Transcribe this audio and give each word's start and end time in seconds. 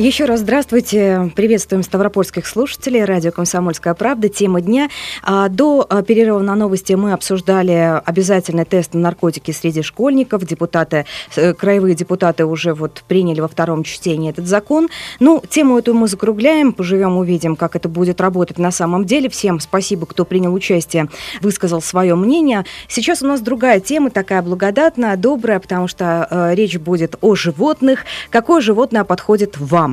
Еще 0.00 0.24
раз 0.24 0.40
здравствуйте. 0.40 1.30
Приветствуем 1.36 1.82
ставропольских 1.82 2.46
слушателей. 2.46 3.04
Радио 3.04 3.32
«Комсомольская 3.32 3.92
правда». 3.92 4.30
Тема 4.30 4.62
дня. 4.62 4.88
А, 5.22 5.50
до 5.50 5.86
а, 5.86 6.00
перерыва 6.02 6.38
на 6.38 6.54
новости 6.54 6.94
мы 6.94 7.12
обсуждали 7.12 8.00
обязательный 8.06 8.64
тест 8.64 8.94
на 8.94 9.00
наркотики 9.00 9.50
среди 9.50 9.82
школьников. 9.82 10.46
Депутаты, 10.46 11.04
э, 11.36 11.52
краевые 11.52 11.94
депутаты 11.94 12.46
уже 12.46 12.72
вот 12.72 13.04
приняли 13.08 13.42
во 13.42 13.48
втором 13.48 13.84
чтении 13.84 14.30
этот 14.30 14.46
закон. 14.46 14.88
Ну, 15.20 15.42
тему 15.46 15.78
эту 15.78 15.92
мы 15.92 16.08
закругляем. 16.08 16.72
Поживем, 16.72 17.18
увидим, 17.18 17.54
как 17.54 17.76
это 17.76 17.90
будет 17.90 18.22
работать 18.22 18.56
на 18.56 18.70
самом 18.70 19.04
деле. 19.04 19.28
Всем 19.28 19.60
спасибо, 19.60 20.06
кто 20.06 20.24
принял 20.24 20.54
участие, 20.54 21.10
высказал 21.42 21.82
свое 21.82 22.14
мнение. 22.14 22.64
Сейчас 22.88 23.22
у 23.22 23.26
нас 23.26 23.42
другая 23.42 23.80
тема, 23.80 24.08
такая 24.08 24.40
благодатная, 24.40 25.18
добрая, 25.18 25.60
потому 25.60 25.88
что 25.88 26.26
э, 26.30 26.54
речь 26.54 26.78
будет 26.78 27.16
о 27.20 27.34
животных. 27.34 28.06
Какое 28.30 28.62
животное 28.62 29.04
подходит 29.04 29.58
вам? 29.58 29.89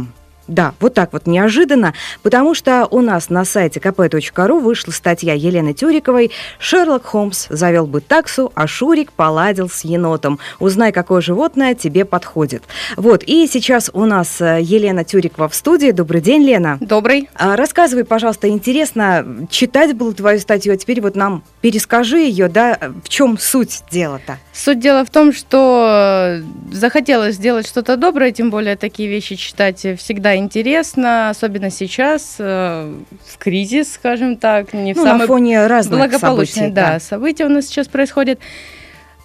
Да, 0.48 0.74
вот 0.80 0.94
так 0.94 1.12
вот 1.14 1.28
неожиданно, 1.28 1.94
потому 2.24 2.54
что 2.54 2.88
у 2.90 3.02
нас 3.02 3.30
на 3.30 3.44
сайте 3.44 3.80
kp.ru 3.80 4.60
вышла 4.60 4.92
статья 4.92 5.34
Елены 5.34 5.74
Тюриковой 5.74 6.32
«Шерлок 6.60 7.06
Холмс 7.06 7.48
завел 7.50 7.86
бы 7.86 8.00
таксу, 8.00 8.52
а 8.56 8.66
Шурик 8.66 9.12
поладил 9.12 9.70
с 9.70 9.84
енотом. 9.84 10.40
Узнай, 10.60 10.92
какое 10.92 11.22
животное 11.22 11.76
тебе 11.76 12.06
подходит». 12.06 12.64
Вот, 12.96 13.24
и 13.24 13.46
сейчас 13.48 13.90
у 13.94 14.06
нас 14.06 14.40
э, 14.40 14.60
Елена 14.62 15.04
Тюрикова 15.04 15.50
в 15.50 15.56
студии. 15.56 15.92
Добрый 15.92 16.22
день, 16.22 16.44
Лена. 16.44 16.78
Добрый. 16.80 17.30
А, 17.36 17.56
рассказывай, 17.56 18.06
пожалуйста, 18.06 18.48
интересно, 18.48 19.48
читать 19.50 19.96
было 19.96 20.14
твою 20.14 20.40
статью, 20.40 20.74
а 20.74 20.78
теперь 20.78 21.02
вот 21.02 21.16
нам 21.16 21.44
перескажи 21.62 22.20
ее, 22.20 22.48
да, 22.48 22.78
в 23.04 23.10
чем 23.10 23.38
суть 23.38 23.84
дела-то? 23.92 24.38
Суть 24.54 24.80
дела 24.80 25.04
в 25.04 25.10
том, 25.10 25.34
что 25.34 26.42
захотелось 26.72 27.36
сделать 27.36 27.68
что-то 27.68 27.98
доброе, 27.98 28.32
тем 28.32 28.50
более 28.50 28.78
такие 28.78 29.10
вещи 29.10 29.36
читать 29.36 29.86
всегда 29.98 30.37
интересно, 30.38 31.30
особенно 31.30 31.70
сейчас, 31.70 32.36
э, 32.40 32.94
в 33.26 33.38
кризис, 33.38 33.94
скажем 33.94 34.38
так, 34.38 34.74
не 34.74 34.94
в 34.94 34.98
ну, 34.98 35.04
самый 35.04 35.22
на 35.22 35.28
фоне 35.28 35.68
разных 35.68 36.00
благополучный, 36.00 36.54
событий, 36.54 36.76
да, 36.76 36.94
да, 36.94 37.00
события 37.00 37.46
у 37.46 37.50
нас 37.50 37.66
сейчас 37.66 37.88
происходят. 37.88 38.40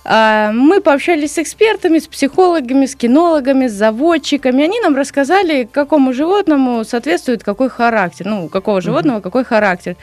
А, 0.05 0.51
мы 0.53 0.81
пообщались 0.81 1.35
с 1.35 1.39
экспертами, 1.39 1.99
с 1.99 2.09
психологами, 2.09 2.87
с 2.87 2.97
кинологами, 2.97 3.69
с 3.69 3.73
заводчиками. 3.73 4.65
Они 4.65 4.81
нам 4.81 4.97
рассказали, 4.97 5.69
какому 5.71 6.13
животному 6.13 6.85
соответствует 6.85 7.45
какой 7.45 7.69
характер, 7.69 8.27
ну, 8.27 8.49
какого 8.49 8.81
животного 8.81 9.19
угу. 9.19 9.23
какой 9.23 9.45
характер. 9.45 9.97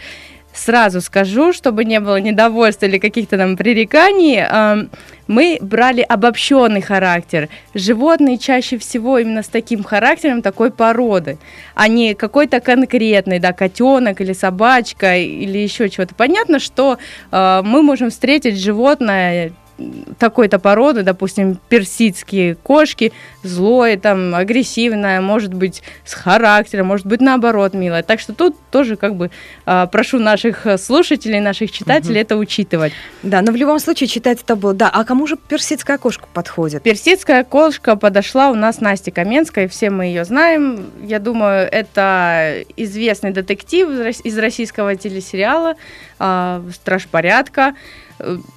Сразу 0.59 0.99
скажу, 0.99 1.53
чтобы 1.53 1.85
не 1.85 2.01
было 2.01 2.19
недовольства 2.19 2.85
или 2.85 2.97
каких-то 2.97 3.37
там 3.37 3.55
пререканий, 3.55 4.43
мы 5.27 5.57
брали 5.61 6.01
обобщенный 6.01 6.81
характер. 6.81 7.47
Животные 7.73 8.37
чаще 8.37 8.77
всего 8.77 9.19
именно 9.19 9.41
с 9.41 9.47
таким 9.47 9.83
характером 9.83 10.41
такой 10.41 10.71
породы, 10.71 11.37
а 11.75 11.87
не 11.87 12.13
какой-то 12.13 12.59
конкретный, 12.59 13.39
да, 13.39 13.53
котенок 13.53 14.19
или 14.19 14.33
собачка 14.33 15.15
или 15.15 15.59
еще 15.59 15.87
чего-то. 15.87 16.13
Понятно, 16.13 16.59
что 16.59 16.97
э, 17.31 17.61
мы 17.63 17.81
можем 17.81 18.09
встретить 18.09 18.59
животное 18.59 19.53
такой-то 20.17 20.59
породы, 20.59 21.03
допустим, 21.03 21.57
персидские 21.69 22.55
кошки, 22.55 23.11
злое, 23.43 23.97
там, 23.97 24.35
агрессивное, 24.35 25.21
может 25.21 25.53
быть, 25.53 25.81
с 26.05 26.13
характером, 26.13 26.87
может 26.87 27.05
быть, 27.05 27.21
наоборот, 27.21 27.73
милое. 27.73 28.03
Так 28.03 28.19
что 28.19 28.33
тут 28.33 28.55
тоже 28.71 28.95
как 28.95 29.15
бы 29.15 29.31
а, 29.65 29.87
прошу 29.87 30.19
наших 30.19 30.65
слушателей, 30.77 31.39
наших 31.39 31.71
читателей 31.71 32.15
угу. 32.15 32.21
это 32.21 32.37
учитывать. 32.37 32.93
Да, 33.23 33.41
но 33.41 33.51
в 33.51 33.55
любом 33.55 33.79
случае 33.79 34.07
читать 34.07 34.41
это 34.41 34.55
было. 34.55 34.73
Да, 34.73 34.89
а 34.89 35.03
кому 35.03 35.27
же 35.27 35.37
персидская 35.37 35.97
кошка 35.97 36.27
подходит? 36.33 36.83
Персидская 36.83 37.43
кошка 37.43 37.95
подошла 37.95 38.49
у 38.49 38.55
нас 38.55 38.81
Насте 38.81 39.11
Каменской, 39.11 39.67
все 39.67 39.89
мы 39.89 40.05
ее 40.05 40.25
знаем. 40.25 40.85
Я 41.01 41.19
думаю, 41.19 41.67
это 41.71 42.63
известный 42.77 43.31
детектив 43.31 43.89
из 44.23 44.37
российского 44.37 44.95
телесериала 44.95 45.75
«Страж 46.17 47.07
порядка». 47.09 47.75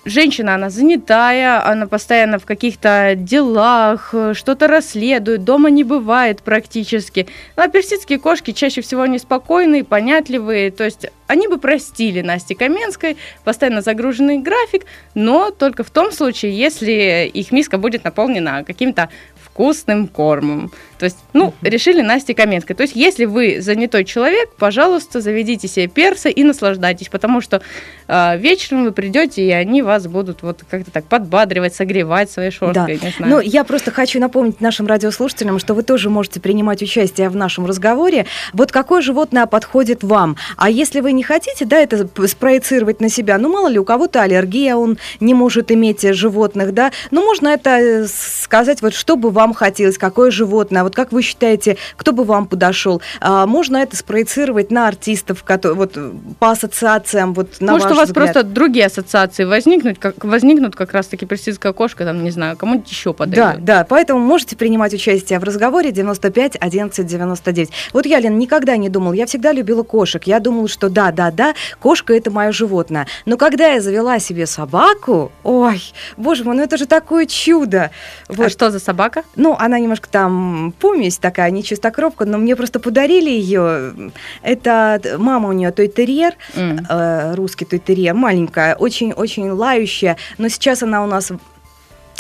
Женщина, 0.05 0.55
она 0.57 0.71
занятая, 0.71 1.65
она 1.65 1.87
постоянно 1.87 2.39
в 2.39 2.47
каких-то 2.47 3.15
делах, 3.17 4.15
что-то 4.33 4.67
расследует, 4.67 5.45
дома 5.45 5.71
не 5.71 5.85
бывает 5.85 6.43
практически. 6.43 7.29
А 7.55 7.69
персидские 7.69 8.19
кошки 8.19 8.53
чаще 8.53 8.81
всего 8.81 9.07
неспокойные, 9.07 9.85
понятливые, 9.85 10.71
то 10.71 10.85
есть 10.85 11.07
они 11.29 11.49
бы 11.49 11.59
простили 11.59 12.21
Насте 12.21 12.55
Каменской, 12.55 13.17
постоянно 13.45 13.83
загруженный 13.83 14.39
график, 14.39 14.85
но 15.15 15.51
только 15.51 15.85
в 15.85 15.91
том 15.91 16.13
случае, 16.13 16.57
если 16.59 17.31
их 17.33 17.53
миска 17.53 17.79
будет 17.79 18.05
наполнена 18.05 18.65
каким-то 18.65 19.09
вкусным 19.43 20.09
кормом. 20.09 20.73
То 21.03 21.07
есть, 21.07 21.19
ну, 21.33 21.49
uh-huh. 21.49 21.69
решили 21.69 22.01
Насте 22.01 22.35
Каменской. 22.35 22.75
То 22.75 22.83
есть, 22.83 22.97
если 22.97 23.27
вы 23.27 23.61
занятой 23.61 24.05
человек, 24.05 24.51
пожалуйста, 24.57 25.21
заведите 25.21 25.69
себе 25.69 25.87
перса 25.87 26.29
и 26.29 26.43
наслаждайтесь, 26.43 27.09
потому 27.09 27.41
что 27.41 27.61
э, 28.09 28.39
вечером 28.39 28.85
вы 28.85 28.93
придете, 28.93 29.45
и 29.45 29.51
они 29.51 29.83
вас 29.83 30.07
будут 30.07 30.43
вот 30.43 30.63
как-то 30.69 30.91
так 30.91 31.05
подбадривать, 31.05 31.75
согревать 31.75 32.31
своей 32.31 32.51
шерсткой. 32.51 32.99
Да. 32.99 33.07
Не 33.07 33.13
знаю. 33.13 33.33
Ну, 33.33 33.41
я 33.41 33.65
просто 33.65 33.91
хочу 33.91 34.19
напомнить 34.19 34.61
нашим 34.61 34.87
радиослушателям, 34.87 35.59
что 35.59 35.75
вы 35.75 35.83
тоже 35.83 36.09
можете 36.09 36.41
принимать 36.41 36.83
участие 36.83 37.29
в 37.29 37.37
нашем 37.37 37.67
разговоре. 37.67 38.27
Вот 38.53 38.73
какое 38.73 39.03
животное 39.03 39.47
подходит 39.47 40.03
вам? 40.03 40.37
А 40.57 40.71
если 40.71 41.01
вы 41.01 41.13
не 41.13 41.23
хотите, 41.23 41.65
да, 41.65 41.79
это 41.79 42.09
спроецировать 42.29 43.01
на 43.01 43.09
себя, 43.09 43.39
ну, 43.39 43.49
мало 43.53 43.69
ли, 43.69 43.79
у 43.79 43.85
кого-то 43.85 44.23
аллергия, 44.23 44.77
он 44.77 44.99
не 45.21 45.35
может 45.35 45.71
иметь 45.71 46.03
животных, 46.15 46.73
да, 46.73 46.93
ну, 47.11 47.25
можно 47.25 47.49
это 47.49 47.71
э, 47.71 48.07
сказать, 48.07 48.83
вот 48.83 48.95
что 48.95 49.17
бы 49.17 49.31
вам 49.31 49.43
вам 49.43 49.55
хотелось, 49.55 49.99
какое 49.99 50.31
животное, 50.31 50.83
вот 50.83 50.92
как 50.93 51.13
вы 51.13 51.23
считаете, 51.23 51.77
кто 51.97 52.13
бы 52.13 52.25
вам 52.25 52.47
подошел? 52.47 53.03
А, 53.21 53.47
можно 53.47 53.79
это 53.79 53.97
спроецировать 53.97 54.71
на 54.71 54.89
артистов, 54.89 55.45
которые, 55.45 55.77
вот 55.77 55.99
по 56.39 56.51
ассоциациям, 56.51 57.35
вот 57.35 57.61
на 57.61 57.73
Может, 57.73 57.91
у 57.91 57.95
вас 57.95 58.09
взгляд? 58.09 58.33
просто 58.33 58.43
другие 58.43 58.87
ассоциации 58.87 59.45
возникнут, 59.45 59.99
как, 59.99 60.25
возникнут 60.25 60.77
как 60.77 60.93
раз-таки 60.93 61.27
персидская 61.27 61.73
кошка, 61.73 62.05
там, 62.05 62.23
не 62.23 62.31
знаю, 62.31 62.57
кому-нибудь 62.57 62.91
еще 62.91 63.13
подойдет. 63.13 63.65
Да, 63.65 63.79
да, 63.79 63.87
поэтому 63.89 64.21
можете 64.21 64.57
принимать 64.57 64.95
участие 64.95 65.39
в 65.39 65.45
разговоре 65.45 65.93
95 65.93 66.57
11 66.61 67.07
99. 67.07 67.71
Вот 67.93 68.07
я, 68.07 68.21
Лен, 68.21 68.39
никогда 68.39 68.77
не 68.77 68.89
думал, 68.89 69.13
я 69.13 69.27
всегда 69.27 69.53
любила 69.53 69.83
кошек, 69.83 70.23
я 70.25 70.41
думала, 70.41 70.69
что 70.69 70.89
да, 70.89 71.13
да, 71.13 71.31
да, 71.31 71.55
кошка 71.81 72.15
это 72.15 72.31
мое 72.31 72.53
животное. 72.53 73.07
Но 73.27 73.37
когда 73.37 73.69
я 73.69 73.81
завела 73.81 74.19
себе 74.19 74.47
собаку, 74.47 75.33
ой, 75.43 75.83
боже 76.17 76.45
мой, 76.45 76.57
ну 76.57 76.63
это 76.63 76.77
же 76.77 76.87
такое 76.87 77.27
чудо. 77.27 77.91
А 78.29 78.33
вот. 78.33 78.47
А 78.47 78.51
что 78.51 78.71
за 78.71 78.79
собака? 78.79 79.25
Ну, 79.37 79.57
она 79.59 79.79
немножко 79.79 80.09
там 80.09 80.75
помесь 80.83 81.19
такая, 81.19 81.53
не 81.53 81.63
чистокровка, 81.63 82.25
но 82.25 82.39
мне 82.39 82.57
просто 82.57 82.81
подарили 82.81 83.31
ее. 83.31 84.11
Это 84.43 85.01
мама 85.17 85.49
у 85.49 85.53
нее 85.53 85.71
той 85.71 85.87
терьер, 85.87 86.35
mm. 86.57 86.87
э, 86.89 87.35
русский 87.37 87.65
той 87.65 87.79
терьер, 87.79 88.15
маленькая, 88.15 88.75
очень-очень 88.75 89.49
лающая, 89.51 90.17
но 90.39 90.49
сейчас 90.49 90.83
она 90.83 91.05
у 91.05 91.07
нас 91.07 91.31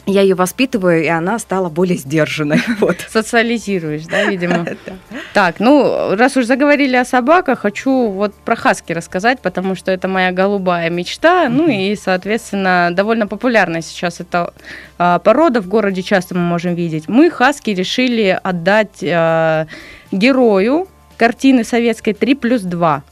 я 0.06 0.22
ее 0.22 0.34
воспитываю, 0.34 1.04
и 1.04 1.06
она 1.06 1.38
стала 1.38 1.68
более 1.68 1.96
сдержанной. 1.96 2.60
Вот. 2.82 2.96
Социализируешь, 3.08 4.04
да, 4.06 4.24
видимо. 4.24 4.66
Так, 5.34 5.60
ну, 5.60 6.14
раз 6.16 6.36
уж 6.36 6.44
заговорили 6.46 6.96
о 6.96 7.04
собаках, 7.04 7.60
хочу 7.60 8.08
вот 8.08 8.34
про 8.34 8.56
хаски 8.56 8.92
рассказать, 8.92 9.40
потому 9.40 9.74
что 9.74 9.90
это 9.90 10.08
моя 10.08 10.32
голубая 10.32 10.90
мечта, 10.90 11.48
ну 11.48 11.68
и, 11.68 11.96
соответственно, 11.96 12.90
довольно 12.92 13.26
популярная 13.26 13.80
сейчас 13.80 14.20
эта 14.20 14.52
а, 14.98 15.20
порода 15.20 15.60
в 15.60 15.68
городе 15.68 16.02
часто 16.02 16.34
мы 16.34 16.42
можем 16.42 16.74
видеть. 16.74 17.08
Мы 17.08 17.30
хаски 17.30 17.70
решили 17.70 18.38
отдать 18.42 19.02
а, 19.02 19.66
герою 20.10 20.88
картины 21.16 21.64
советской 21.64 22.12
3 22.14 22.34
плюс 22.34 22.62
2. 22.62 23.02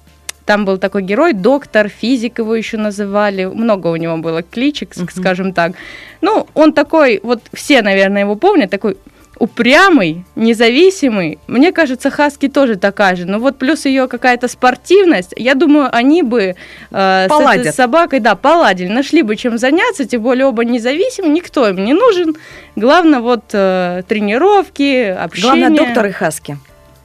Там 0.50 0.64
был 0.64 0.78
такой 0.78 1.02
герой, 1.02 1.32
доктор, 1.32 1.88
физик 1.88 2.40
его 2.40 2.56
еще 2.56 2.76
называли, 2.76 3.44
много 3.44 3.86
у 3.86 3.94
него 3.94 4.16
было 4.16 4.42
кличек, 4.42 4.90
uh-huh. 4.90 5.08
скажем 5.16 5.52
так. 5.52 5.74
Ну, 6.22 6.48
он 6.54 6.72
такой, 6.72 7.20
вот 7.22 7.40
все, 7.52 7.82
наверное, 7.82 8.22
его 8.22 8.34
помнят, 8.34 8.68
такой 8.68 8.96
упрямый, 9.38 10.24
независимый. 10.34 11.38
Мне 11.46 11.70
кажется, 11.70 12.10
Хаски 12.10 12.48
тоже 12.48 12.74
такая 12.74 13.14
же. 13.14 13.26
Но 13.26 13.38
вот 13.38 13.58
плюс 13.58 13.86
ее 13.86 14.08
какая-то 14.08 14.48
спортивность. 14.48 15.32
Я 15.36 15.54
думаю, 15.54 15.88
они 15.92 16.24
бы 16.24 16.56
э, 16.90 17.28
с 17.28 17.56
этой 17.56 17.72
собакой, 17.72 18.18
да, 18.18 18.34
поладили. 18.34 18.88
Нашли 18.88 19.22
бы 19.22 19.36
чем 19.36 19.56
заняться, 19.56 20.04
тем 20.04 20.22
более 20.22 20.46
оба 20.46 20.64
независимы, 20.64 21.28
никто 21.28 21.68
им 21.68 21.84
не 21.84 21.92
нужен. 21.92 22.34
Главное 22.74 23.20
вот 23.20 23.44
э, 23.52 24.02
тренировки, 24.08 25.04
общение. 25.04 25.60
Главное 25.60 25.78
доктор 25.78 26.06
и 26.06 26.10
Хаски. 26.10 26.58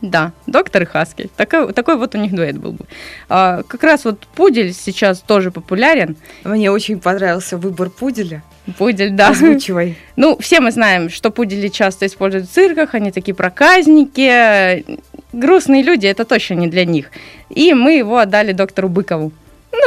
Да, 0.10 0.34
доктор 0.46 0.84
и 0.84 0.86
Хаски. 0.86 1.30
Такой, 1.36 1.74
такой 1.74 1.98
вот 1.98 2.14
у 2.14 2.18
них 2.20 2.32
дуэт 2.34 2.58
был 2.58 2.74
бы. 2.74 2.86
А, 3.28 3.64
как 3.64 3.84
раз 3.84 4.06
вот 4.06 4.20
пудель 4.36 4.72
сейчас 4.72 5.20
тоже 5.20 5.50
популярен. 5.50 6.16
Мне 6.44 6.70
очень 6.70 7.00
понравился 7.00 7.58
выбор 7.58 7.90
пуделя. 7.90 8.44
Пудель, 8.78 9.12
да. 9.12 9.30
Озвучивай. 9.30 9.98
Ну, 10.16 10.38
все 10.40 10.60
мы 10.62 10.72
знаем, 10.72 11.10
что 11.10 11.30
пудели 11.30 11.68
часто 11.68 12.06
используют 12.06 12.48
в 12.48 12.54
цирках, 12.54 12.94
они 12.94 13.12
такие 13.12 13.34
проказники. 13.36 14.86
Грустные 15.34 15.84
люди, 15.84 16.08
это 16.08 16.24
точно 16.24 16.54
не 16.54 16.68
для 16.68 16.86
них. 16.86 17.12
И 17.50 17.74
мы 17.74 17.98
его 17.98 18.18
отдали 18.18 18.54
доктору 18.54 18.88
Быкову. 18.88 19.34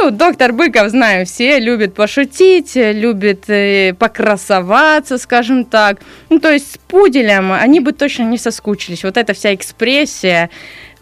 Ну, 0.01 0.11
доктор 0.11 0.53
Быков, 0.53 0.89
знаю, 0.89 1.25
все 1.25 1.59
любят 1.59 1.93
пошутить, 1.93 2.71
любят 2.75 3.49
э, 3.49 3.93
покрасоваться, 3.93 5.17
скажем 5.17 5.65
так. 5.65 5.99
Ну, 6.29 6.39
то 6.39 6.53
есть 6.53 6.75
с 6.75 6.77
пуделем 6.77 7.51
они 7.51 7.81
бы 7.81 7.91
точно 7.91 8.23
не 8.23 8.37
соскучились. 8.37 9.03
Вот 9.03 9.17
эта 9.17 9.33
вся 9.33 9.53
экспрессия, 9.53 10.49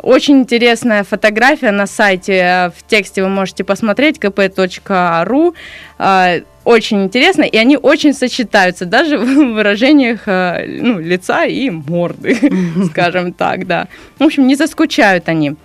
очень 0.02 0.40
интересная 0.40 1.04
фотография 1.04 1.72
на 1.72 1.86
сайте, 1.86 2.72
в 2.76 2.88
тексте 2.88 3.22
вы 3.22 3.30
можете 3.30 3.64
посмотреть, 3.64 4.18
kp.ru. 4.18 5.54
А, 6.00 6.36
очень 6.64 7.04
интересно, 7.04 7.44
и 7.44 7.58
они 7.58 7.78
очень 7.78 8.14
сочетаются, 8.14 8.86
даже 8.86 9.18
в 9.20 9.54
выражениях 9.54 10.26
ну, 10.26 11.00
лица 11.00 11.46
и 11.46 11.70
морды, 11.70 12.38
скажем 12.90 13.34
так, 13.34 13.68
да. 13.68 13.90
В 14.18 14.24
общем, 14.24 14.48
не 14.48 14.56
заскучают 14.56 15.30
они. 15.30 15.56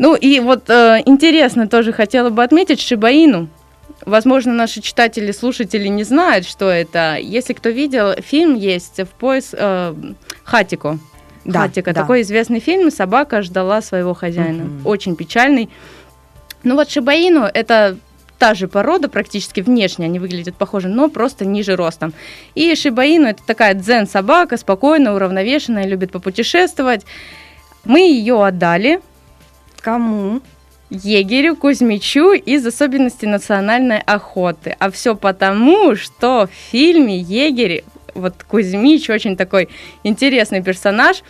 Ну 0.00 0.14
и 0.14 0.40
вот 0.40 0.70
э, 0.70 1.02
интересно 1.04 1.68
тоже 1.68 1.92
хотела 1.92 2.30
бы 2.30 2.42
отметить 2.42 2.80
Шибаину. 2.80 3.48
Возможно, 4.06 4.54
наши 4.54 4.80
читатели, 4.80 5.30
слушатели 5.30 5.88
не 5.88 6.04
знают, 6.04 6.46
что 6.46 6.70
это. 6.70 7.18
Если 7.20 7.52
кто 7.52 7.68
видел, 7.68 8.14
фильм 8.14 8.54
есть 8.54 8.98
в 8.98 9.08
поиск 9.08 9.54
э, 9.58 9.94
Хатико. 10.42 10.98
Да, 11.44 11.60
Хатика. 11.60 11.92
Да. 11.92 12.00
Такой 12.00 12.22
известный 12.22 12.60
фильм 12.60 12.90
«Собака 12.90 13.42
ждала 13.42 13.82
своего 13.82 14.14
хозяина». 14.14 14.64
Угу. 14.64 14.88
Очень 14.88 15.16
печальный. 15.16 15.68
Ну 16.62 16.76
вот 16.76 16.90
Шибаину– 16.90 17.42
это 17.54 17.98
та 18.38 18.54
же 18.54 18.68
порода, 18.68 19.10
практически 19.10 19.60
внешне 19.60 20.06
они 20.06 20.18
выглядят 20.18 20.56
похожи, 20.56 20.88
но 20.88 21.10
просто 21.10 21.44
ниже 21.44 21.76
ростом. 21.76 22.14
И 22.54 22.74
Шибаину– 22.74 23.26
это 23.28 23.42
такая 23.44 23.74
дзен-собака, 23.74 24.56
спокойная, 24.56 25.12
уравновешенная, 25.12 25.84
любит 25.84 26.10
попутешествовать. 26.10 27.04
Мы 27.84 28.00
ее 28.00 28.42
отдали. 28.42 29.02
Кому? 29.80 30.40
егерю 30.90 31.56
Кузьмичу 31.56 32.32
из 32.32 32.66
особенностей 32.66 33.26
национальной 33.26 34.00
охоты. 34.00 34.76
А 34.78 34.90
все 34.90 35.14
потому, 35.14 35.94
что 35.94 36.48
в 36.48 36.70
фильме 36.70 37.16
егерь 37.16 37.84
вот 38.14 38.34
Кузьмич 38.46 39.08
очень 39.08 39.36
такой 39.36 39.68
интересный 40.02 40.62
персонаж. 40.62 41.22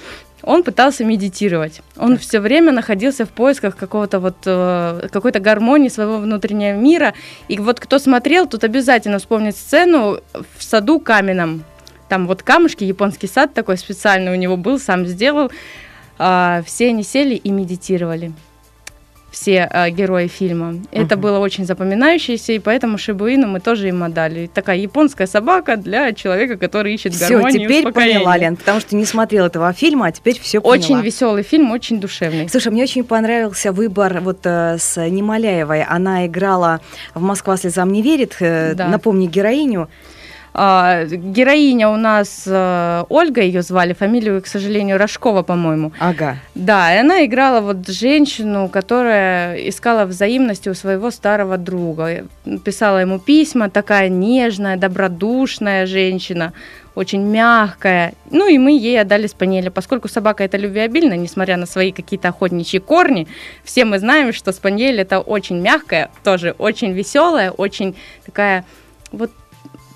Он 0.43 0.62
пытался 0.62 1.05
медитировать. 1.05 1.82
Он 1.99 2.12
так. 2.12 2.23
все 2.23 2.41
время 2.41 2.73
находился 2.73 3.26
в 3.26 3.29
поисках 3.29 3.76
какого-то 3.76 4.20
вот 4.20 4.37
э, 4.47 5.08
какой-то 5.12 5.38
гармонии 5.38 5.91
своего 5.91 6.17
внутреннего 6.17 6.76
мира. 6.76 7.12
И 7.49 7.58
вот 7.58 7.79
кто 7.79 7.99
смотрел, 7.99 8.47
тут 8.47 8.64
обязательно 8.64 9.19
вспомнит 9.19 9.55
сцену 9.55 10.20
в 10.56 10.62
саду 10.62 10.99
каменном. 10.99 11.64
Там 12.08 12.26
вот 12.26 12.43
камушки, 12.43 12.85
японский 12.85 13.26
сад 13.26 13.52
такой 13.52 13.76
специальный 13.76 14.32
у 14.32 14.37
него 14.37 14.56
был, 14.56 14.81
сам 14.81 15.05
сделал. 15.05 15.50
Э, 16.20 16.62
все 16.67 16.88
они 16.88 17.02
сели 17.02 17.34
и 17.34 17.50
медитировали 17.50 18.32
все 19.31 19.69
э, 19.70 19.90
герои 19.90 20.26
фильма. 20.26 20.72
Uh-huh. 20.72 21.05
Это 21.05 21.17
было 21.17 21.38
очень 21.38 21.64
запоминающееся, 21.64 22.52
и 22.52 22.58
поэтому 22.58 22.99
Шибуину 22.99 23.46
мы 23.46 23.61
тоже 23.61 23.88
им 23.88 24.02
отдали. 24.02 24.50
Такая 24.52 24.76
японская 24.78 25.26
собака 25.26 25.76
для 25.76 26.12
человека, 26.12 26.56
который 26.56 26.94
ищет 26.94 27.14
все, 27.14 27.28
гармонию 27.28 27.69
теперь 27.69 27.93
поняла, 27.93 28.37
Лен, 28.37 28.56
потому 28.56 28.81
что 28.81 28.96
не 28.96 29.05
смотрела 29.05 29.46
этого 29.46 29.72
фильма, 29.72 30.06
а 30.06 30.12
теперь 30.12 30.38
все 30.40 30.61
поняла. 30.61 30.75
Очень 30.75 31.00
веселый 31.00 31.43
фильм, 31.43 31.70
очень 31.70 32.00
душевный. 32.00 32.49
Слушай, 32.49 32.73
мне 32.73 32.82
очень 32.82 33.05
понравился 33.05 33.73
выбор 33.73 34.20
вот 34.20 34.40
э, 34.44 34.78
с 34.78 35.00
Немоляевой. 35.00 35.82
Она 35.84 36.26
играла 36.26 36.81
в 37.14 37.23
«Москва 37.23 37.56
слезам 37.56 37.93
не 37.93 38.02
верит». 38.02 38.37
Э, 38.40 38.75
да. 38.75 38.88
Напомни 38.88 39.26
героиню. 39.26 39.88
А, 40.52 41.05
героиня 41.05 41.88
у 41.88 41.97
нас 41.97 42.44
э, 42.47 43.05
Ольга, 43.08 43.41
ее 43.41 43.62
звали, 43.62 43.93
фамилию, 43.93 44.43
к 44.43 44.47
сожалению, 44.47 44.99
Рожкова, 44.99 45.43
по-моему. 45.43 45.93
Ага. 46.00 46.37
Да, 46.55 46.94
и 46.94 46.99
она 46.99 47.25
играла 47.25 47.61
вот 47.61 47.88
женщину, 47.88 48.69
которая 48.69 49.56
искала 49.69 50.06
взаимности 50.06 50.69
у 50.69 50.75
своего 50.75 51.11
старого 51.11 51.56
друга. 51.56 52.26
Писала 52.64 52.99
ему 52.99 53.19
письма, 53.20 53.70
такая 53.70 54.08
нежная, 54.08 54.76
добродушная 54.76 55.87
женщина, 55.87 56.52
очень 56.97 57.23
мягкая. 57.23 58.14
Ну 58.31 58.49
и 58.49 58.58
мы 58.58 58.73
ей 58.73 59.00
отдали 59.00 59.29
спаниеля, 59.29 59.70
поскольку 59.70 60.08
собака 60.08 60.43
это 60.43 60.56
любвеобильная, 60.56 61.17
несмотря 61.17 61.56
на 61.56 61.67
свои 61.67 61.93
какие-то 61.93 62.29
охотничьи 62.29 62.81
корни. 62.81 63.29
Все 63.62 63.85
мы 63.85 64.00
знаем, 64.00 64.32
что 64.32 64.52
спаниель 64.52 65.00
это 65.00 65.20
очень 65.20 65.61
мягкая, 65.61 66.11
тоже 66.25 66.56
очень 66.58 66.93
веселая, 66.93 67.52
очень 67.52 67.94
такая 68.26 68.64
вот 69.12 69.31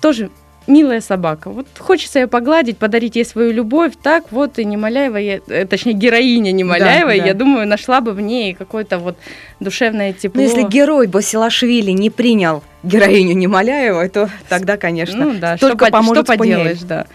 тоже 0.01 0.29
милая 0.67 1.01
собака. 1.01 1.49
Вот 1.49 1.67
хочется 1.77 2.19
ее 2.19 2.27
погладить, 2.27 2.77
подарить 2.77 3.15
ей 3.15 3.25
свою 3.25 3.51
любовь. 3.51 3.93
Так 4.01 4.31
вот 4.31 4.59
и 4.59 4.65
Немоляева, 4.65 5.17
я, 5.17 5.39
э, 5.47 5.65
точнее 5.65 5.93
героиня 5.93 6.51
Немоляева, 6.51 7.11
да, 7.11 7.17
да. 7.17 7.25
я 7.25 7.33
думаю, 7.33 7.67
нашла 7.67 8.01
бы 8.01 8.13
в 8.13 8.21
ней 8.21 8.53
какое-то 8.53 8.97
вот 8.97 9.17
душевное 9.59 10.13
тепло. 10.13 10.41
Ну, 10.41 10.47
если 10.47 10.63
герой 10.63 11.07
Басилашвили 11.07 11.91
не 11.91 12.09
принял 12.09 12.63
героиню 12.83 13.35
Немоляева, 13.35 14.07
то 14.09 14.29
тогда, 14.49 14.77
конечно, 14.77 15.25
ну, 15.25 15.39
да, 15.39 15.57
только 15.57 15.85
что, 15.85 15.91
поможет 15.91 16.25
что 16.25 16.37
поделаешь, 16.37 16.81
да. 16.81 17.05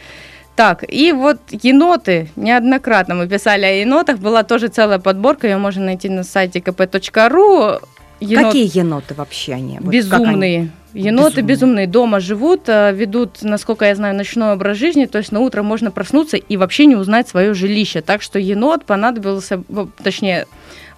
Так, 0.57 0.85
и 0.87 1.13
вот 1.13 1.39
еноты, 1.51 2.29
неоднократно 2.37 3.15
мы 3.15 3.29
писали 3.29 3.65
о 3.65 3.73
енотах, 3.73 4.19
была 4.19 4.43
тоже 4.43 4.69
целая 4.69 4.99
подборка, 4.99 5.47
ее 5.47 5.57
можно 5.57 5.85
найти 5.85 6.09
на 6.09 6.23
сайте 6.23 6.59
kp.ru. 6.59 7.83
Енот... 8.21 8.47
Какие 8.47 8.79
еноты 8.79 9.15
вообще 9.15 9.55
они? 9.55 9.79
Вот 9.81 9.91
Безумные. 9.91 10.59
Они? 10.59 10.71
Еноты 10.95 11.43
безумные. 11.43 11.43
безумные 11.43 11.87
дома 11.87 12.21
живут, 12.21 12.63
э, 12.69 12.93
ведут, 12.93 13.43
насколько 13.43 13.85
я 13.85 13.95
знаю, 13.95 14.15
ночной 14.15 14.53
образ 14.53 14.77
жизни, 14.77 15.07
то 15.07 15.19
есть 15.19 15.33
на 15.33 15.41
утро 15.41 15.63
можно 15.63 15.91
проснуться 15.91 16.37
и 16.37 16.57
вообще 16.57 16.87
не 16.87 16.97
узнать 16.97 17.29
свое 17.29 17.55
жилище. 17.55 18.01
Так 18.01 18.23
что 18.23 18.39
енот 18.39 18.85
понадобился, 18.85 19.63
точнее, 20.03 20.47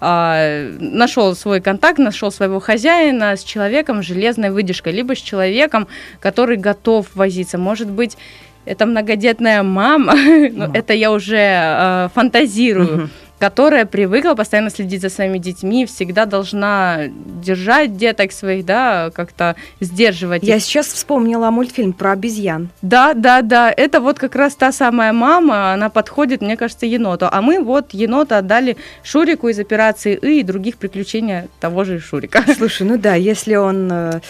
а, 0.00 0.68
нашел 0.80 1.34
свой 1.36 1.60
контакт, 1.60 1.98
нашел 1.98 2.32
своего 2.32 2.58
хозяина 2.58 3.36
с 3.36 3.44
человеком 3.44 4.02
с 4.02 4.06
железной 4.06 4.50
выдержкой, 4.50 4.92
либо 4.92 5.14
с 5.14 5.18
человеком, 5.18 5.86
который 6.18 6.56
готов 6.56 7.06
возиться. 7.14 7.56
Может 7.56 7.88
быть, 7.88 8.16
это 8.64 8.86
многодетная 8.86 9.62
мама, 9.62 10.14
но 10.52 10.70
это 10.72 10.92
я 10.92 11.12
уже 11.12 11.36
э, 11.38 12.08
фантазирую 12.14 13.10
которая 13.42 13.86
привыкла 13.86 14.34
постоянно 14.34 14.70
следить 14.70 15.02
за 15.02 15.08
своими 15.08 15.38
детьми, 15.38 15.84
всегда 15.84 16.26
должна 16.26 17.08
держать 17.42 17.96
деток 17.96 18.30
своих, 18.30 18.64
да, 18.64 19.10
как-то 19.10 19.56
сдерживать. 19.80 20.44
Я 20.44 20.58
их. 20.58 20.62
сейчас 20.62 20.86
вспомнила 20.86 21.50
мультфильм 21.50 21.92
про 21.92 22.12
обезьян. 22.12 22.68
Да, 22.82 23.14
да, 23.14 23.42
да, 23.42 23.74
это 23.76 24.00
вот 24.00 24.20
как 24.20 24.36
раз 24.36 24.54
та 24.54 24.70
самая 24.70 25.12
мама, 25.12 25.72
она 25.72 25.90
подходит, 25.90 26.40
мне 26.40 26.56
кажется, 26.56 26.86
еноту. 26.86 27.26
А 27.28 27.42
мы 27.42 27.58
вот 27.58 27.92
енота 27.94 28.38
отдали 28.38 28.76
Шурику 29.02 29.48
из 29.48 29.58
операции 29.58 30.16
И 30.22 30.38
и 30.38 30.44
других 30.44 30.76
приключений 30.76 31.48
того 31.58 31.82
же 31.82 31.98
Шурика. 31.98 32.44
Слушай, 32.56 32.86
ну 32.86 32.96
да, 32.96 33.16
если 33.16 33.56
он 33.56 33.90
э, 33.90 34.20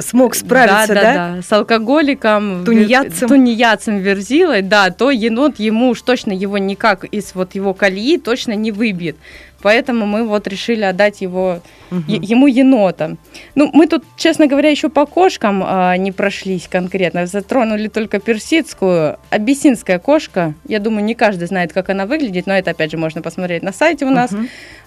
смог 0.00 0.34
справиться, 0.34 0.94
да? 0.94 1.02
Да, 1.02 1.02
да, 1.02 1.36
да, 1.36 1.42
с 1.42 1.52
алкоголиком, 1.52 2.64
тунеядцем. 2.64 3.28
тунеядцем 3.28 3.98
Верзилой, 3.98 4.62
да, 4.62 4.90
то 4.90 5.10
енот 5.10 5.58
ему 5.58 5.90
уж 5.90 6.02
точно 6.02 6.32
его 6.32 6.58
никак 6.58 7.04
из 7.04 7.34
вот 7.34 7.54
его 7.54 7.74
колеи 7.74 8.18
точно 8.18 8.52
не 8.52 8.72
выбьет. 8.72 9.16
Поэтому 9.62 10.06
мы 10.06 10.24
вот 10.24 10.46
решили 10.48 10.82
отдать 10.82 11.20
его, 11.20 11.60
угу. 11.90 12.02
ему 12.08 12.46
енота. 12.46 13.16
Ну, 13.54 13.70
мы 13.72 13.86
тут, 13.86 14.04
честно 14.16 14.46
говоря, 14.46 14.70
еще 14.70 14.88
по 14.88 15.06
кошкам 15.06 15.62
а, 15.64 15.96
не 15.96 16.12
прошлись 16.12 16.68
конкретно. 16.68 17.26
Затронули 17.26 17.88
только 17.88 18.18
персидскую. 18.18 19.18
Абиссинская 19.30 19.98
кошка. 19.98 20.54
Я 20.66 20.78
думаю, 20.78 21.04
не 21.04 21.14
каждый 21.14 21.46
знает, 21.46 21.72
как 21.72 21.90
она 21.90 22.06
выглядит, 22.06 22.46
но 22.46 22.54
это, 22.54 22.72
опять 22.72 22.90
же, 22.90 22.98
можно 22.98 23.22
посмотреть 23.22 23.62
на 23.62 23.72
сайте 23.72 24.04
у 24.04 24.10
нас. 24.10 24.32
Угу. 24.32 24.42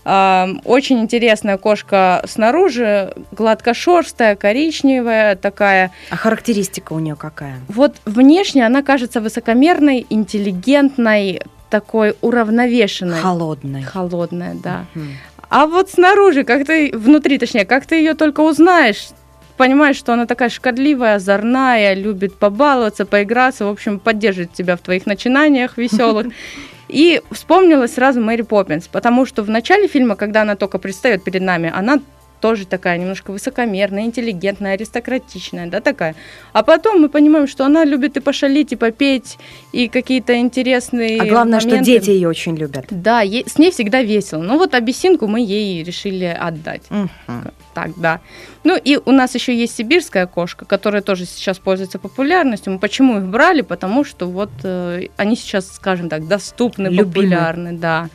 А, 0.05 0.49
очень 0.65 0.99
интересная 0.99 1.57
кошка 1.57 2.21
снаружи, 2.27 3.13
гладкошерстая, 3.31 4.35
коричневая 4.35 5.35
такая. 5.35 5.91
А 6.11 6.15
характеристика 6.15 6.93
у 6.93 6.99
нее 6.99 7.15
какая? 7.15 7.55
Вот 7.67 7.95
внешне 8.05 8.65
она 8.65 8.83
кажется 8.83 9.19
высокомерной, 9.19 10.05
интеллигентной, 10.09 11.41
такой 11.75 12.15
уравновешенной. 12.21 13.19
Холодной. 13.19 13.83
Холодная, 13.83 14.55
да. 14.55 14.85
Угу. 14.95 15.03
А 15.49 15.67
вот 15.67 15.89
снаружи, 15.89 16.45
как 16.45 16.65
ты, 16.65 16.91
внутри, 16.93 17.37
точнее, 17.37 17.65
как 17.65 17.85
ты 17.85 17.95
ее 17.95 18.13
только 18.13 18.39
узнаешь, 18.39 19.09
понимаешь, 19.57 19.97
что 19.97 20.13
она 20.13 20.25
такая 20.25 20.47
шкодливая, 20.47 21.15
озорная, 21.15 21.93
любит 21.93 22.35
побаловаться, 22.35 23.05
поиграться, 23.05 23.65
в 23.65 23.69
общем, 23.69 23.99
поддержит 23.99 24.53
тебя 24.53 24.77
в 24.77 24.79
твоих 24.79 25.05
начинаниях 25.05 25.77
веселых. 25.77 26.27
И 26.87 27.21
вспомнилась 27.31 27.95
сразу 27.95 28.21
Мэри 28.21 28.43
Поппинс, 28.43 28.87
потому 28.87 29.25
что 29.25 29.43
в 29.43 29.49
начале 29.49 29.89
фильма, 29.89 30.15
когда 30.15 30.43
она 30.43 30.55
только 30.55 30.77
предстает 30.77 31.25
перед 31.25 31.41
нами, 31.41 31.73
она 31.75 31.99
тоже 32.45 32.67
такая 32.67 32.99
немножко 32.99 33.31
высокомерная, 33.31 34.03
интеллигентная, 34.03 34.73
аристократичная, 34.73 35.65
да, 35.65 35.81
такая. 35.81 36.13
А 36.53 36.61
потом 36.61 37.01
мы 37.01 37.09
понимаем, 37.09 37.47
что 37.47 37.65
она 37.65 37.83
любит 37.83 38.17
и 38.17 38.19
пошалить, 38.19 38.71
и 38.71 38.75
попеть, 38.75 39.39
и 39.71 39.87
какие-то 39.87 40.37
интересные 40.37 41.19
А 41.19 41.25
главное, 41.25 41.59
моменты. 41.59 41.83
что 41.83 41.83
дети 41.83 42.11
ее 42.11 42.27
очень 42.27 42.55
любят. 42.55 42.85
Да, 42.91 43.21
ей, 43.21 43.45
с 43.47 43.57
ней 43.57 43.71
всегда 43.71 44.03
весело. 44.03 44.43
Ну 44.43 44.59
вот 44.59 44.75
абиссинку 44.75 45.25
мы 45.25 45.39
ей 45.39 45.83
решили 45.83 46.25
отдать. 46.25 46.83
Угу. 46.91 47.51
Так, 47.73 47.91
да. 47.97 48.19
Ну 48.63 48.77
и 48.77 48.99
у 49.03 49.11
нас 49.11 49.33
еще 49.33 49.57
есть 49.57 49.75
сибирская 49.75 50.27
кошка, 50.27 50.65
которая 50.65 51.01
тоже 51.01 51.25
сейчас 51.25 51.57
пользуется 51.57 51.97
популярностью. 51.97 52.73
Мы 52.73 52.77
почему 52.77 53.17
их 53.17 53.23
брали? 53.25 53.61
Потому 53.61 54.03
что 54.03 54.27
вот 54.27 54.51
э, 54.63 55.07
они 55.17 55.35
сейчас, 55.35 55.71
скажем 55.71 56.09
так, 56.09 56.27
доступны, 56.27 56.89
Любимы. 56.89 57.05
популярны, 57.05 57.71
да. 57.73 58.09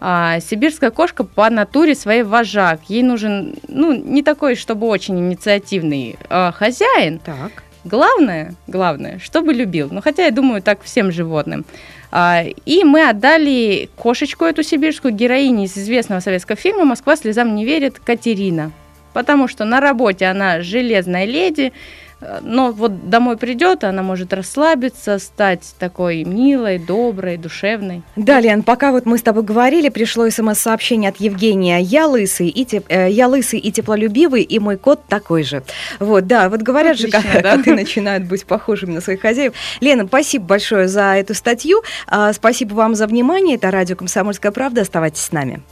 А, 0.00 0.38
сибирская 0.40 0.90
кошка 0.90 1.24
по 1.24 1.50
натуре 1.50 1.94
своей 1.94 2.22
вожак. 2.22 2.80
Ей 2.88 3.02
нужен, 3.02 3.54
ну, 3.66 3.92
не 3.92 4.22
такой, 4.22 4.54
чтобы 4.54 4.86
очень 4.86 5.18
инициативный 5.18 6.16
а, 6.28 6.52
хозяин. 6.52 7.18
Так. 7.18 7.64
Главное, 7.84 8.54
главное, 8.66 9.18
чтобы 9.18 9.52
любил. 9.52 9.88
Ну, 9.90 10.00
хотя 10.02 10.26
я 10.26 10.30
думаю, 10.30 10.62
так 10.62 10.82
всем 10.82 11.10
животным. 11.10 11.64
А, 12.10 12.44
и 12.64 12.84
мы 12.84 13.08
отдали 13.08 13.90
кошечку 13.96 14.44
эту 14.44 14.62
сибирскую 14.62 15.12
героине 15.12 15.64
из 15.64 15.76
известного 15.76 16.20
советского 16.20 16.56
фильма 16.56 16.84
«Москва 16.84 17.16
слезам 17.16 17.54
не 17.54 17.64
верит» 17.64 17.98
Катерина. 17.98 18.70
Потому 19.12 19.48
что 19.48 19.64
на 19.64 19.80
работе 19.80 20.26
она 20.26 20.60
железная 20.62 21.24
леди, 21.24 21.72
но 22.42 22.72
вот 22.72 23.10
домой 23.10 23.36
придет, 23.36 23.84
она 23.84 24.02
может 24.02 24.32
расслабиться, 24.32 25.18
стать 25.18 25.74
такой 25.78 26.24
милой, 26.24 26.78
доброй, 26.78 27.36
душевной. 27.36 28.02
Да, 28.16 28.40
Лен, 28.40 28.62
пока 28.62 28.90
вот 28.90 29.06
мы 29.06 29.18
с 29.18 29.22
тобой 29.22 29.44
говорили, 29.44 29.88
пришло 29.88 30.28
смс-сообщение 30.28 31.10
от 31.10 31.18
Евгения. 31.18 31.80
Я 31.80 32.06
лысый 32.06 32.48
и, 32.48 32.64
теп... 32.64 32.86
Э, 32.88 33.08
я 33.10 33.28
лысый 33.28 33.60
и 33.60 33.70
теплолюбивый, 33.70 34.42
и 34.42 34.58
мой 34.58 34.76
кот 34.76 35.04
такой 35.06 35.44
же. 35.44 35.62
Вот, 36.00 36.26
да, 36.26 36.48
вот 36.48 36.62
говорят 36.62 36.96
Отлично, 36.96 37.20
же, 37.20 37.40
да? 37.40 37.56
коты 37.56 37.74
начинают 37.74 38.24
быть 38.24 38.44
похожими 38.44 38.92
на 38.92 39.00
своих 39.00 39.20
хозяев. 39.20 39.52
Лена, 39.80 40.06
спасибо 40.06 40.46
большое 40.46 40.88
за 40.88 41.14
эту 41.14 41.34
статью. 41.34 41.82
А, 42.06 42.32
спасибо 42.32 42.74
вам 42.74 42.94
за 42.94 43.06
внимание. 43.06 43.56
Это 43.56 43.70
радио 43.70 43.96
«Комсомольская 43.96 44.52
правда». 44.52 44.82
Оставайтесь 44.82 45.22
с 45.22 45.32
нами. 45.32 45.62